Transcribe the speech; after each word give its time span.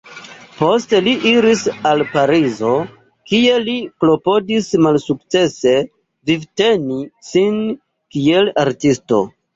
Poste 0.59 0.99
li 1.07 1.11
iris 1.31 1.65
al 1.89 1.99
Parizo, 2.13 2.71
kie 3.31 3.59
li 3.67 3.75
klopodis 4.05 4.69
malsukcese 4.87 5.75
vivteni 6.31 6.99
sin 7.33 7.61
kiel 8.17 8.55
artisto. 8.65 9.23